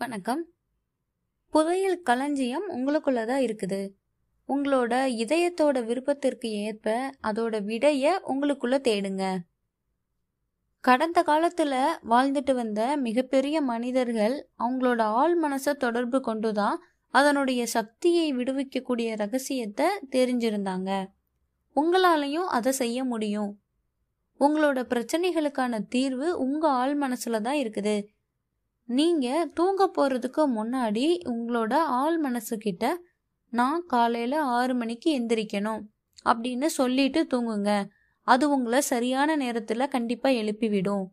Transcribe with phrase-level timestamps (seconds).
[0.00, 0.42] வணக்கம்.
[1.50, 3.78] புதையல் களஞ்சியம் உங்களுக்குள்ள தான் இருக்குது.
[4.48, 9.36] உங்களோட இதயத்தோட விருப்பத்திற்கு ஏற்ப அதோட விடைய உங்களுக்குள்ள தேடுங்க.
[10.80, 16.78] கடந்த காலத்துல வாழ்ந்துட்டு வந்த மிகப்பெரிய மனிதர்கள் அவங்களோட ஆள் மனசை தொடர்பு கொண்டுதான்
[17.14, 19.86] அதனுடைய சக்தியை விடுவிக்கக்கூடிய ரகசியத்தை
[20.16, 21.06] தெரிஞ்சிருந்தாங்க.
[21.76, 23.50] உங்களாலையும் அதை செய்ய முடியும்.
[24.40, 27.96] உங்களோட பிரச்சனைகளுக்கான தீர்வு உங்க ஆள் மனசுல தான் இருக்குது.
[28.88, 32.94] நீங்கள் தூங்க போகிறதுக்கு முன்னாடி உங்களோட ஆள் மனசுக்கிட்ட
[33.50, 35.80] நான் காலையில் ஆறு மணிக்கு எந்திரிக்கணும்
[36.24, 37.86] அப்படின்னு சொல்லிட்டு தூங்குங்க.
[38.22, 41.04] அது உங்களை சரியான நேரத்தில் கண்டிப்பாக எழுப்பிவிடும்.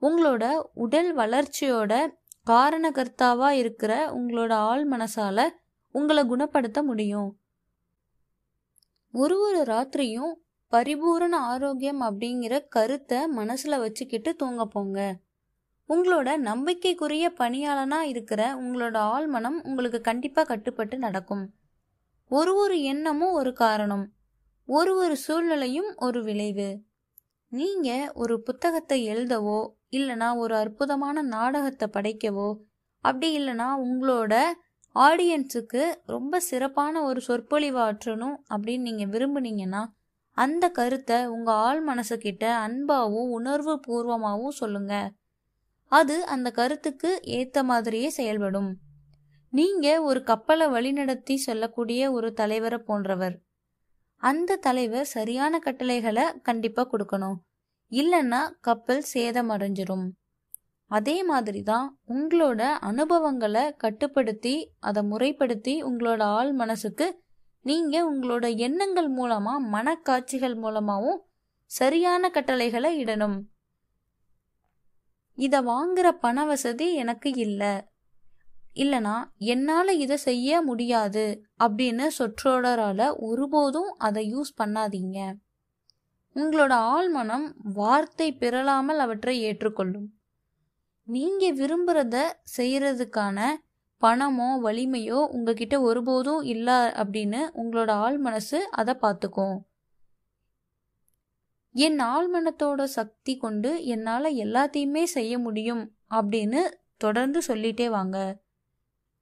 [0.00, 2.08] உங்களோட உடல் வளர்ச்சியோட
[2.46, 5.48] காரணகர்த்தாவாக இருக்கிற உங்களோட ஆள் மனசால்
[5.90, 7.38] உங்களை குணப்படுத்த முடியும்.
[9.10, 10.32] ஒரு ஒரு ராத்திரியும்
[10.68, 15.16] பரிபூரண ஆரோக்கியம் அப்படிங்கிற கருத்தை மனசில் வச்சுக்கிட்டு தூங்க போங்க.
[15.90, 21.44] உங்களோட நம்பிக்கைக்குரிய பணியாளனா இருக்கிற உங்களோட ஆழ்மனம் உங்களுக்கு கண்டிப்பா கட்டுப்பட்டு நடக்கும்.
[22.30, 24.04] ஒரு ஒரு எண்ணமும் ஒரு காரணம்.
[24.68, 26.68] ஒரு ஒரு சூழ்நிலையும் ஒரு விளைவு.
[27.52, 29.58] நீங்க ஒரு புத்தகத்தை எழுதவோ
[29.92, 32.48] இல்லைனா ஒரு அற்புதமான நாடகத்தை படைக்கவோ
[33.04, 34.34] அப்படி இல்லைனா உங்களோட
[34.96, 39.82] ஆடியன்ஸுக்கு ரொம்ப சிறப்பான ஒரு சொற்பொழிவு ஆற்றணும் அப்படின்னு நீங்கள் விரும்புனீங்கன்னா
[40.36, 45.08] அந்த கருத்தை உங்கள் ஆள் மனசுக்கிட்ட அன்பாவும் உணர்வு பூர்வமாகவும் சொல்லுங்கள்
[45.98, 48.70] அது அந்த கருத்துக்கு ஏத்த மாதிரியே செயல்படும்.
[49.52, 53.36] நீங்க ஒரு கப்பலை வழிநடத்தி சொல்லக்கூடிய ஒரு தலைவரை போன்றவர்.
[54.22, 57.38] அந்த தலைவர் சரியான கட்டளைகளை கண்டிப்பா கொடுக்கணும்.
[57.92, 60.06] இல்லைன்னா கப்பல் சேதம் அடைஞ்சிரும்.
[60.90, 67.06] அதே மாதிரி தான் உங்களோட அனுபவங்களை கட்டுப்படுத்தி அதை முறைப்படுத்தி உங்களோட ஆள் மனசுக்கு
[67.64, 71.20] நீங்க உங்களோட எண்ணங்கள் மூலமா மனக்காட்சிகள் மூலமாவும்
[71.70, 73.38] சரியான கட்டளைகளை இடணும்.
[75.38, 77.74] இதை வாங்குற பண வசதி எனக்கு இல்லை.
[78.74, 79.16] இல்லனா
[79.46, 81.24] என்னால இதை செய்ய முடியாது
[81.64, 85.18] அப்படின்னு சொற்றொடரால ஒருபோதும் அதை யூஸ் பண்ணாதீங்க.
[86.36, 90.08] உங்களோட ஆழ்மனம் வார்த்தை பெறலாமல் அவற்றை ஏற்றுக்கொள்ளும்.
[91.08, 92.16] நீங்க விரும்புறத
[92.56, 93.38] செய்யறதுக்கான
[94.02, 99.56] பணமோ வலிமையோ உங்ககிட்ட ஒருபோதும் இல்ல அப்படின்னு உங்களோட ஆள் மனசு அதை பார்த்துக்கும்
[101.76, 106.60] என் ஆழ்மனத்தோட சக்தி கொண்டு என்னால எல்லாத்தையுமே செய்ய முடியும் அப்படின்னு
[106.96, 108.40] தொடர்ந்து சொல்லிட்டே வாங்க.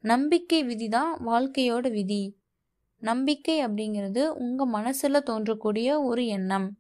[0.01, 2.39] நம்பிக்கை விதி தான் வாழ்க்கையோட விதி.
[2.99, 6.77] நம்பிக்கை அப்படிங்கிறது உங்க மனசுல தோன்றக்கூடிய ஒரு எண்ணம்.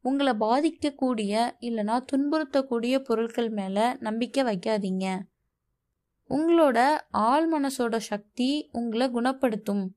[0.00, 5.18] உங்களை பாதிக்கக்கூடிய இல்லைனா துன்புறுத்தக்கூடிய பொருட்கள் மேல நம்பிக்கை வைக்காதீங்க.
[6.28, 9.96] உங்களோட ஆள் மனசோட சக்தி உங்களை குணப்படுத்தும்.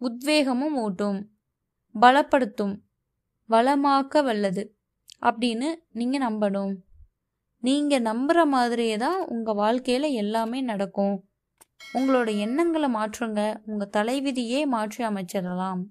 [0.00, 1.30] உத்வேகமும் ஊட்டும்.
[2.00, 2.86] பலப்படுத்தும்.
[3.50, 4.62] வளமாக்க வல்லது.
[5.22, 6.74] அப்படின்னு நீங்கள் நம்பணும்.
[7.60, 11.28] நீங்கள் நம்புகிற மாதிரியே தான் உங்கள் வாழ்க்கையில் எல்லாமே நடக்கும்.
[11.94, 13.40] உங்களோட எண்ணங்களை மாற்றுங்க.
[13.66, 15.82] உங்கள் தலைவிதியே மாற்றி அமைச்சிடலாம்.